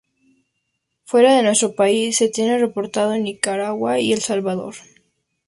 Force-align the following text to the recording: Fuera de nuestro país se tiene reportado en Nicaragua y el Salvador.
Fuera 1.03 1.35
de 1.37 1.43
nuestro 1.43 1.75
país 1.75 2.17
se 2.17 2.27
tiene 2.27 2.57
reportado 2.57 3.13
en 3.13 3.21
Nicaragua 3.21 3.99
y 3.99 4.13
el 4.13 4.21
Salvador. 4.21 4.73